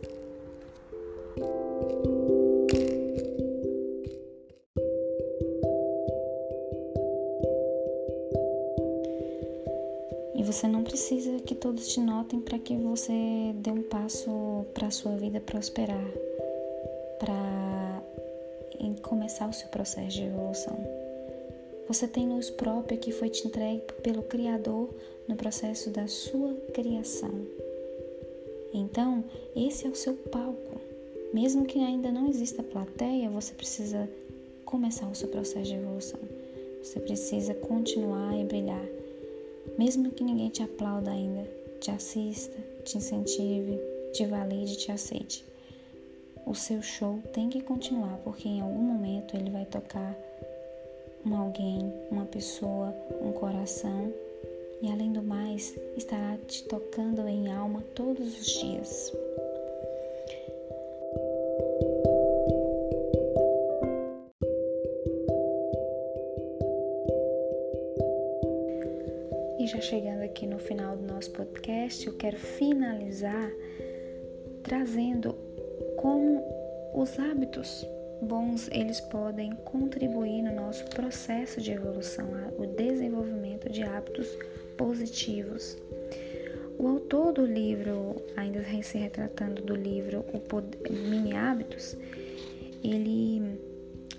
E 10.35 10.43
você 10.43 10.67
não 10.67 10.83
precisa 10.83 11.39
que 11.41 11.55
todos 11.55 11.89
te 11.89 12.01
notem 12.01 12.41
para 12.41 12.59
que 12.59 12.77
você 12.77 13.53
dê 13.57 13.71
um 13.71 13.83
passo 13.83 14.65
para 14.75 14.89
a 14.89 14.91
sua 14.91 15.17
vida 15.17 15.41
prosperar, 15.41 16.05
para 17.19 18.03
começar 19.03 19.49
o 19.49 19.53
seu 19.53 19.69
processo 19.69 20.17
de 20.17 20.25
evolução. 20.25 21.02
Você 21.93 22.09
tem 22.09 22.27
luz 22.27 22.49
própria 22.49 22.97
que 22.97 23.13
foi 23.13 23.29
te 23.29 23.47
entregue 23.47 23.83
pelo 24.03 24.23
Criador 24.23 24.89
no 25.29 25.37
processo 25.37 25.91
da 25.91 26.09
sua 26.09 26.55
criação. 26.73 27.47
Então, 28.73 29.23
esse 29.55 29.87
é 29.87 29.91
o 29.91 29.95
seu 29.95 30.15
palco. 30.15 30.81
Mesmo 31.35 31.67
que 31.67 31.79
ainda 31.81 32.11
não 32.11 32.31
exista 32.31 32.63
plateia, 32.63 33.29
você 33.29 33.53
precisa 33.53 34.09
começar 34.65 35.07
o 35.07 35.15
seu 35.15 35.29
processo 35.29 35.69
de 35.69 35.75
evolução. 35.75 36.19
Você 36.83 36.99
precisa 36.99 37.53
continuar 37.53 38.41
e 38.41 38.45
brilhar. 38.45 38.89
Mesmo 39.77 40.13
que 40.13 40.25
ninguém 40.25 40.49
te 40.49 40.63
aplauda 40.63 41.11
ainda, 41.11 41.47
te 41.79 41.91
assista, 41.91 42.57
te 42.85 42.97
incentive, 42.97 43.79
te 44.15 44.25
valide, 44.25 44.79
te 44.79 44.91
aceite. 44.91 45.45
O 46.47 46.55
seu 46.55 46.81
show 46.81 47.19
tem 47.35 47.51
que 47.51 47.61
continuar, 47.61 48.19
porque 48.25 48.49
em 48.49 48.63
algum 48.63 48.81
momento 48.81 49.37
ele 49.37 49.51
vai 49.51 49.67
tocar 49.67 50.17
um 51.25 51.37
alguém, 51.37 51.93
uma 52.11 52.25
pessoa, 52.27 52.95
um 53.21 53.33
coração 53.33 54.13
e 54.81 54.91
além 54.91 55.13
do 55.13 55.23
mais, 55.23 55.79
estará 55.97 56.37
te 56.47 56.65
tocando 56.65 57.27
em 57.29 57.53
alma 57.53 57.85
todos 57.95 58.41
os 58.41 58.47
dias. 58.47 59.13
E 69.61 69.67
já 69.69 69.81
chegando 69.81 70.23
aqui 70.23 70.49
no 70.49 70.59
final 70.59 70.97
do 70.97 71.07
nosso 71.07 71.31
podcast, 71.31 72.05
eu 72.05 72.17
quero 72.17 72.37
finalizar 72.37 73.53
trazendo 74.65 75.37
como 75.97 76.43
os 76.93 77.17
hábitos 77.21 77.87
bons, 78.23 78.69
eles 78.71 79.01
podem 79.01 79.53
contribuir 79.65 80.43
no 80.43 80.55
nosso 80.55 80.85
processo 80.87 81.61
de 81.61 81.73
evolução, 81.73 82.29
o 82.57 82.67
desenvolvimento 82.67 83.69
de 83.69 83.83
hábitos 83.83 84.29
positivos. 84.77 85.77
O 86.79 86.87
autor 86.87 87.33
do 87.33 87.45
livro, 87.45 88.17
ainda 88.37 88.65
se 88.83 88.97
retratando 88.97 89.63
do 89.63 89.75
livro 89.75 90.25
O 90.33 90.39
Poder, 90.39 90.91
Mini 90.91 91.37
Hábitos, 91.37 91.97
ele 92.83 93.61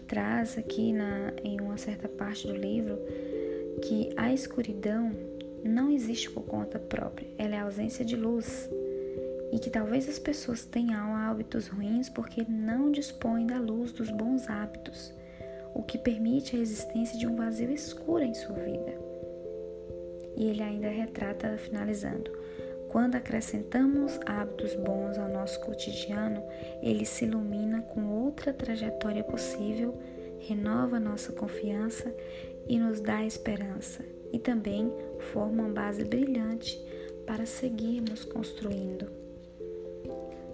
traz 0.08 0.58
aqui 0.58 0.94
na, 0.94 1.34
em 1.44 1.60
uma 1.60 1.78
certa 1.78 2.08
parte 2.08 2.48
do 2.48 2.56
livro 2.56 3.00
que 3.82 4.14
a 4.16 4.34
escuridão 4.34 5.12
não 5.64 5.90
existe 5.90 6.30
por 6.30 6.44
conta 6.44 6.78
própria, 6.78 7.28
ela 7.38 7.56
é 7.56 7.58
a 7.58 7.64
ausência 7.64 8.04
de 8.04 8.16
luz 8.16 8.70
e 9.52 9.60
que 9.60 9.70
talvez 9.70 10.10
as 10.10 10.20
pessoas 10.20 10.66
tenham 10.66 11.16
hábitos 11.34 11.68
ruins 11.68 12.10
porque 12.10 12.46
não 12.48 12.92
dispõem 12.92 13.48
da 13.48 13.60
luz 13.60 13.92
dos 13.92 14.12
bons 14.12 14.48
hábitos, 14.48 15.12
o 15.74 15.82
que 15.82 15.98
permite 15.98 16.56
a 16.56 16.60
existência 16.60 17.18
de 17.18 17.26
um 17.26 17.36
vazio 17.36 17.72
escuro 17.72 18.24
em 18.24 18.36
sua 18.36 18.56
vida. 18.56 18.94
E 20.38 20.46
ele 20.46 20.62
ainda 20.62 20.90
retrata, 20.90 21.58
finalizando: 21.58 22.30
quando 22.88 23.16
acrescentamos 23.16 24.20
hábitos 24.28 24.76
bons 24.76 25.18
ao 25.18 25.28
nosso 25.28 25.60
cotidiano, 25.62 26.44
ele 26.84 27.04
se 27.04 27.26
ilumina 27.26 27.82
com 27.82 28.06
outra 28.06 28.54
trajetória 28.54 29.24
possível, 29.24 29.98
renova 30.38 31.00
nossa 31.00 31.32
confiança 31.32 32.14
e 32.68 32.78
nos 32.78 33.02
dá 33.02 33.26
esperança, 33.26 34.06
e 34.32 34.38
também 34.38 34.94
forma 35.34 35.64
uma 35.64 35.74
base 35.74 36.06
brilhante 36.06 36.80
para 37.26 37.48
seguirmos 37.48 38.24
construindo. 38.24 39.23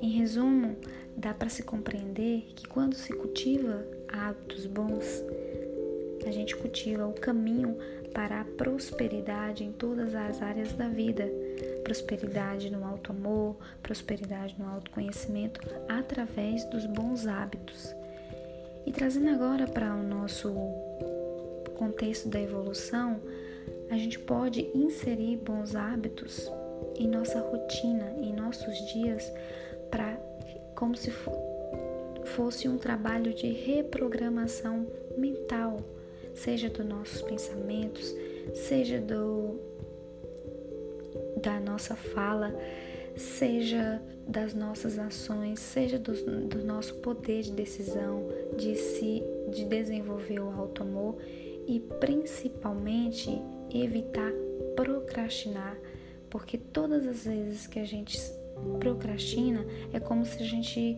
Em 0.01 0.09
resumo, 0.09 0.77
dá 1.15 1.33
para 1.33 1.49
se 1.49 1.63
compreender 1.63 2.43
que 2.55 2.67
quando 2.67 2.95
se 2.95 3.13
cultiva 3.13 3.85
hábitos 4.07 4.65
bons, 4.65 5.23
a 6.25 6.31
gente 6.31 6.55
cultiva 6.55 7.05
o 7.07 7.13
caminho 7.13 7.77
para 8.13 8.41
a 8.41 8.45
prosperidade 8.45 9.63
em 9.63 9.71
todas 9.71 10.15
as 10.15 10.41
áreas 10.41 10.73
da 10.73 10.88
vida. 10.88 11.29
Prosperidade 11.83 12.69
no 12.69 12.85
alto 12.85 13.12
amor, 13.12 13.57
prosperidade 13.81 14.55
no 14.57 14.67
autoconhecimento 14.67 15.59
através 15.88 16.63
dos 16.65 16.85
bons 16.85 17.25
hábitos. 17.27 17.93
E 18.85 18.91
trazendo 18.91 19.29
agora 19.29 19.67
para 19.67 19.93
o 19.93 20.03
nosso 20.03 20.53
contexto 21.77 22.29
da 22.29 22.41
evolução, 22.41 23.19
a 23.89 23.95
gente 23.95 24.19
pode 24.19 24.69
inserir 24.73 25.38
bons 25.38 25.75
hábitos 25.75 26.49
em 26.95 27.07
nossa 27.07 27.39
rotina, 27.39 28.13
em 28.17 28.33
nossos 28.33 28.77
dias, 28.91 29.31
para 29.89 30.19
como 30.75 30.95
se 30.95 31.12
fosse 32.25 32.67
um 32.69 32.78
trabalho 32.78 33.34
de 33.34 33.47
reprogramação 33.47 34.88
mental, 35.17 35.82
seja 36.34 36.69
dos 36.69 36.86
nossos 36.86 37.21
pensamentos, 37.21 38.15
seja 38.54 38.99
do 39.02 39.60
da 41.41 41.60
nossa 41.60 41.95
fala, 41.95 42.54
seja 43.15 44.02
das 44.28 44.54
nossas 44.54 44.99
ações, 44.99 45.60
seja 45.60 45.97
do, 45.97 46.13
do 46.47 46.63
nosso 46.63 46.95
poder 46.95 47.43
de 47.43 47.52
decisão, 47.52 48.28
de 48.58 48.75
se 48.75 49.23
de 49.52 49.65
desenvolver 49.65 50.39
o 50.39 50.49
alto 50.49 50.84
amor 50.84 51.17
e 51.67 51.80
principalmente 51.99 53.30
evitar 53.73 54.32
procrastinar, 54.75 55.78
porque 56.30 56.58
todas 56.58 57.08
as 57.08 57.25
vezes 57.25 57.67
que 57.67 57.80
a 57.80 57.86
gente 57.86 58.17
procrastina 58.80 59.63
é 59.93 60.00
como 60.00 60.26
se 60.26 60.41
a 60.41 60.45
gente 60.45 60.98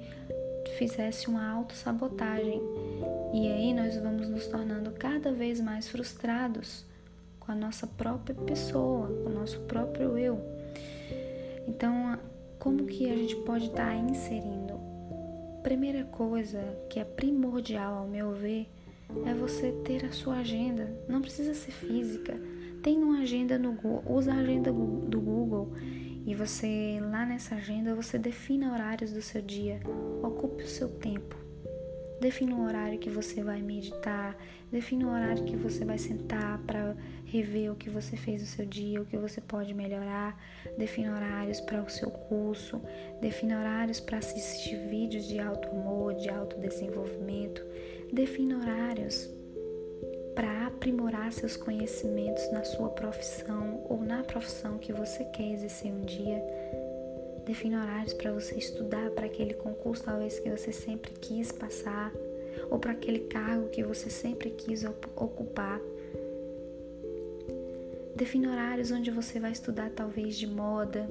fizesse 0.77 1.27
uma 1.27 1.47
autossabotagem. 1.49 2.61
E 3.33 3.47
aí 3.47 3.73
nós 3.73 3.95
vamos 3.97 4.29
nos 4.29 4.47
tornando 4.47 4.91
cada 4.91 5.31
vez 5.31 5.59
mais 5.59 5.87
frustrados 5.87 6.85
com 7.39 7.51
a 7.51 7.55
nossa 7.55 7.87
própria 7.87 8.35
pessoa, 8.35 9.07
com 9.07 9.29
o 9.29 9.33
nosso 9.33 9.59
próprio 9.61 10.17
eu. 10.17 10.39
Então, 11.67 12.17
como 12.59 12.85
que 12.85 13.09
a 13.09 13.15
gente 13.15 13.35
pode 13.37 13.65
estar 13.65 13.87
tá 13.87 13.95
inserindo? 13.95 14.79
Primeira 15.63 16.03
coisa 16.05 16.59
que 16.89 16.99
é 16.99 17.03
primordial 17.03 17.95
ao 17.95 18.07
meu 18.07 18.33
ver 18.33 18.67
é 19.25 19.33
você 19.33 19.71
ter 19.83 20.05
a 20.05 20.11
sua 20.11 20.37
agenda. 20.37 20.91
Não 21.07 21.21
precisa 21.21 21.53
ser 21.53 21.71
física. 21.71 22.35
Tem 22.81 22.97
uma 22.97 23.21
agenda 23.21 23.59
no 23.59 23.73
Google, 23.73 24.03
usa 24.07 24.33
a 24.33 24.37
agenda 24.37 24.71
do 24.71 25.21
Google 25.21 25.71
e 26.25 26.35
você 26.35 26.99
lá 27.01 27.25
nessa 27.25 27.55
agenda 27.55 27.95
você 27.95 28.17
defina 28.17 28.73
horários 28.73 29.11
do 29.11 29.21
seu 29.21 29.41
dia. 29.41 29.79
Ocupe 30.21 30.63
o 30.63 30.67
seu 30.67 30.89
tempo. 30.89 31.35
Defina 32.19 32.55
o 32.55 32.63
horário 32.63 32.99
que 32.99 33.09
você 33.09 33.43
vai 33.43 33.63
meditar, 33.63 34.37
defina 34.71 35.07
o 35.07 35.11
horário 35.11 35.43
que 35.43 35.55
você 35.55 35.83
vai 35.83 35.97
sentar 35.97 36.59
para 36.59 36.95
rever 37.25 37.71
o 37.71 37.75
que 37.75 37.89
você 37.89 38.15
fez 38.15 38.41
no 38.41 38.47
seu 38.47 38.63
dia, 38.63 39.01
o 39.01 39.05
que 39.05 39.17
você 39.17 39.41
pode 39.41 39.73
melhorar, 39.73 40.39
defina 40.77 41.15
horários 41.15 41.59
para 41.61 41.81
o 41.81 41.89
seu 41.89 42.11
curso, 42.11 42.79
defina 43.19 43.59
horários 43.59 43.99
para 43.99 44.19
assistir 44.19 44.75
vídeos 44.87 45.27
de 45.27 45.39
alto 45.39 45.67
amor, 45.69 46.13
de 46.13 46.29
autodesenvolvimento, 46.29 47.63
defina 48.13 48.59
horários 48.59 49.27
para 50.35 50.67
aprimorar 50.67 51.31
seus 51.31 51.57
conhecimentos 51.57 52.51
na 52.51 52.63
sua 52.63 52.89
profissão 52.89 53.85
ou 53.89 54.01
na 54.01 54.23
profissão 54.23 54.77
que 54.77 54.93
você 54.93 55.23
quer 55.25 55.51
exercer 55.51 55.91
um 55.91 56.01
dia. 56.01 56.41
Defina 57.45 57.83
horários 57.83 58.13
para 58.13 58.31
você 58.31 58.55
estudar 58.55 59.09
para 59.11 59.25
aquele 59.25 59.53
concurso 59.53 60.03
talvez 60.03 60.39
que 60.39 60.49
você 60.49 60.71
sempre 60.71 61.11
quis 61.19 61.51
passar 61.51 62.11
ou 62.69 62.79
para 62.79 62.91
aquele 62.91 63.21
cargo 63.21 63.69
que 63.69 63.83
você 63.83 64.09
sempre 64.09 64.51
quis 64.51 64.83
ocupar. 64.83 65.81
Defina 68.15 68.51
horários 68.51 68.91
onde 68.91 69.09
você 69.09 69.39
vai 69.39 69.51
estudar 69.51 69.89
talvez 69.89 70.37
de 70.37 70.45
moda, 70.45 71.09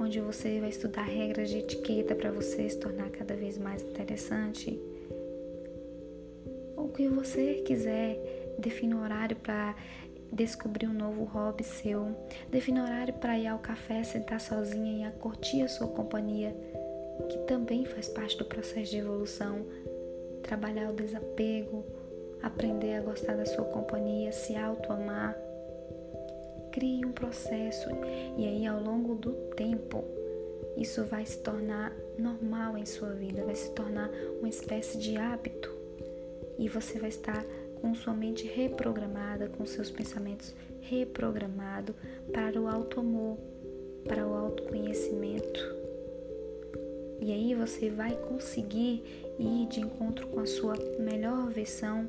onde 0.00 0.20
você 0.20 0.60
vai 0.60 0.70
estudar 0.70 1.02
regras 1.02 1.48
de 1.48 1.58
etiqueta 1.58 2.14
para 2.14 2.32
você 2.32 2.68
se 2.68 2.78
tornar 2.78 3.10
cada 3.10 3.36
vez 3.36 3.56
mais 3.56 3.82
interessante. 3.82 4.78
O 6.76 6.88
que 6.88 7.08
você 7.08 7.62
quiser 7.64 8.41
Defina 8.62 8.94
um 8.94 9.02
horário 9.02 9.34
para 9.34 9.74
descobrir 10.32 10.86
um 10.86 10.92
novo 10.92 11.24
hobby 11.24 11.64
seu. 11.64 12.16
Defina 12.48 12.80
um 12.80 12.84
horário 12.84 13.12
para 13.14 13.36
ir 13.36 13.48
ao 13.48 13.58
café, 13.58 14.04
sentar 14.04 14.40
sozinha 14.40 15.08
e 15.08 15.20
curtir 15.20 15.62
a 15.62 15.68
sua 15.68 15.88
companhia, 15.88 16.54
que 17.28 17.38
também 17.38 17.84
faz 17.84 18.08
parte 18.08 18.38
do 18.38 18.44
processo 18.44 18.92
de 18.92 18.98
evolução. 18.98 19.66
Trabalhar 20.44 20.90
o 20.90 20.94
desapego, 20.94 21.84
aprender 22.40 22.94
a 22.94 23.02
gostar 23.02 23.36
da 23.36 23.44
sua 23.44 23.64
companhia, 23.64 24.30
se 24.30 24.54
auto-amar. 24.54 25.36
Crie 26.70 27.04
um 27.04 27.12
processo 27.12 27.90
e 28.38 28.46
aí 28.46 28.64
ao 28.64 28.80
longo 28.80 29.16
do 29.16 29.32
tempo 29.56 30.04
isso 30.76 31.04
vai 31.04 31.26
se 31.26 31.38
tornar 31.38 31.92
normal 32.16 32.78
em 32.78 32.86
sua 32.86 33.10
vida, 33.10 33.44
vai 33.44 33.54
se 33.54 33.70
tornar 33.72 34.08
uma 34.38 34.48
espécie 34.48 34.96
de 34.98 35.16
hábito 35.18 35.70
e 36.58 36.68
você 36.68 36.98
vai 36.98 37.10
estar 37.10 37.44
com 37.82 37.94
sua 37.96 38.14
mente 38.14 38.46
reprogramada, 38.46 39.48
com 39.48 39.66
seus 39.66 39.90
pensamentos 39.90 40.54
reprogramados 40.80 41.94
para 42.32 42.58
o 42.60 42.68
alto 42.68 43.00
amor, 43.00 43.36
para 44.04 44.26
o 44.26 44.32
autoconhecimento. 44.32 45.60
E 47.20 47.32
aí 47.32 47.54
você 47.54 47.90
vai 47.90 48.16
conseguir 48.16 49.02
ir 49.38 49.66
de 49.66 49.80
encontro 49.80 50.28
com 50.28 50.40
a 50.40 50.46
sua 50.46 50.74
melhor 51.00 51.50
versão 51.50 52.08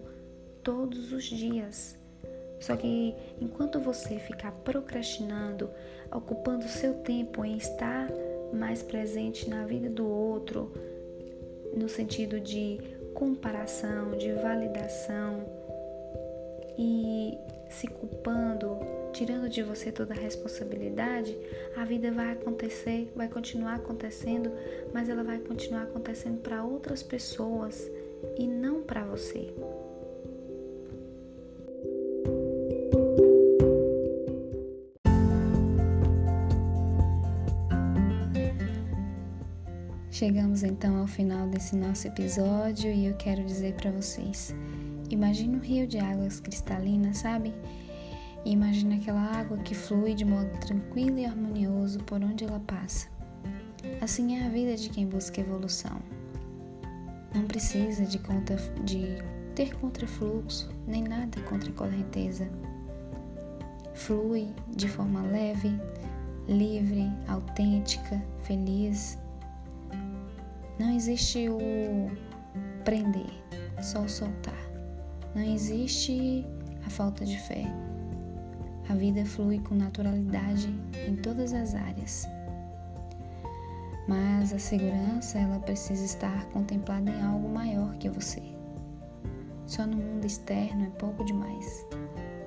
todos 0.64 1.12
os 1.12 1.24
dias. 1.24 1.98
Só 2.60 2.76
que 2.76 3.16
enquanto 3.42 3.80
você 3.80 4.20
ficar 4.20 4.52
procrastinando, 4.64 5.70
ocupando 6.12 6.68
seu 6.68 6.94
tempo 6.96 7.44
em 7.44 7.58
estar 7.58 8.10
mais 8.54 8.82
presente 8.84 9.50
na 9.50 9.66
vida 9.66 9.90
do 9.90 10.08
outro, 10.08 10.72
no 11.76 11.90
sentido 11.90 12.40
de 12.40 12.80
comparação, 13.14 14.18
de 14.18 14.32
validação, 14.34 15.62
e 16.78 17.38
se 17.70 17.88
culpando, 17.88 18.78
tirando 19.12 19.50
de 19.50 19.64
você 19.64 19.92
toda 19.92 20.14
a 20.14 20.18
responsabilidade, 20.18 21.36
a 21.76 21.84
vida 21.84 22.12
vai 22.12 22.32
acontecer, 22.32 23.12
vai 23.16 23.28
continuar 23.28 23.76
acontecendo, 23.76 24.52
mas 24.94 25.10
ela 25.10 25.24
vai 25.24 25.40
continuar 25.40 25.84
acontecendo 25.84 26.40
para 26.42 26.64
outras 26.64 27.02
pessoas 27.02 27.90
e 28.38 28.48
não 28.48 28.82
para 28.82 29.04
você. 29.04 29.54
Chegamos 40.12 40.64
então 40.64 41.00
ao 41.00 41.08
final 41.08 41.48
desse 41.48 41.76
nosso 41.76 42.08
episódio 42.08 42.90
e 42.90 43.08
eu 43.08 43.16
quero 43.16 43.44
dizer 43.44 43.74
para 43.74 43.92
vocês 43.92 44.56
Imagina 45.13 45.58
um 45.58 45.62
rio 45.62 45.86
de 45.86 45.99
águas 45.99 46.39
cristalinas, 46.39 47.19
sabe? 47.19 47.54
E 48.43 48.52
imagina 48.52 48.95
aquela 48.95 49.21
água 49.21 49.60
que 49.60 49.76
flui 49.76 50.15
de 50.15 50.26
modo 50.26 50.49
tranquilo 50.58 51.19
e 51.19 51.26
harmonioso 51.26 51.99
por 51.99 52.19
onde 52.23 52.43
ela 52.43 52.60
passa. 52.62 53.08
Assim 54.02 54.38
é 54.38 54.47
a 54.47 54.49
vida 54.49 54.76
de 54.76 54.89
quem 54.89 55.06
busca 55.06 55.39
evolução. 55.39 56.02
Não 57.32 57.45
precisa 57.45 58.08
de, 58.08 58.17
contra, 58.17 58.56
de 58.84 59.19
ter 59.54 59.76
contrafluxo, 59.76 60.73
nem 60.88 61.04
nada 61.04 61.39
contra 61.41 61.69
a 61.69 61.73
correnteza. 61.73 62.49
Flui 63.93 64.47
de 64.67 64.89
forma 64.89 65.21
leve, 65.21 65.80
livre, 66.47 67.08
autêntica, 67.28 68.19
feliz. 68.41 69.15
Não 70.80 70.89
existe 70.89 71.47
o 71.49 72.10
prender, 72.84 73.30
só 73.80 74.02
o 74.02 74.10
soltar. 74.10 74.73
Não 75.36 75.41
existe 75.41 76.46
a 76.86 76.89
falta 76.89 77.26
de 77.26 77.39
fé. 77.39 77.65
A 78.88 78.93
vida 78.93 79.26
flui 79.26 79.60
com 79.60 79.74
naturalidade 79.74 80.67
em 81.08 81.15
todas 81.15 81.54
as 81.54 81.74
áreas. 81.74 82.28
Mas 84.08 84.54
a 84.54 84.60
segurança, 84.60 85.39
ela 85.39 85.58
precisa 85.60 86.06
estar 86.06 86.46
contemplada 86.50 87.10
em 87.10 87.22
algo 87.22 87.50
maior 87.50 87.96
que 87.96 88.10
você. 88.10 88.43
Só 89.65 89.88
no 89.88 89.98
mundo 89.98 90.26
externo 90.26 90.86
é 90.86 90.89
pouco 91.00 91.26
demais. 91.26 91.84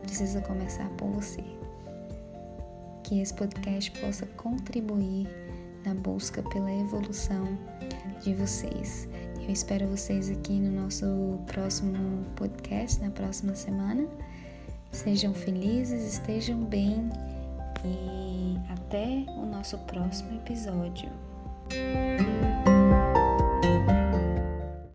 Precisa 0.03 0.41
começar 0.43 0.89
por 0.91 1.09
você. 1.09 1.43
Que 3.03 3.21
esse 3.21 3.35
podcast 3.35 3.91
possa 4.01 4.27
contribuir 4.27 5.27
na 5.85 5.95
busca 5.95 6.43
pela 6.43 6.73
evolução 6.73 7.59
de 8.23 8.35
vocês 8.35 9.09
eu 9.47 9.53
espero 9.53 9.87
vocês 9.87 10.29
aqui 10.29 10.55
no 10.55 10.83
nosso 10.83 11.39
próximo 11.47 12.25
podcast, 12.35 13.01
na 13.01 13.11
próxima 13.11 13.55
semana. 13.55 14.07
Sejam 14.91 15.33
felizes, 15.33 16.15
estejam 16.15 16.65
bem 16.65 17.09
e 17.85 18.59
até 18.73 19.25
o 19.39 19.47
nosso 19.47 19.79
próximo 19.79 20.37
episódio. 20.39 21.11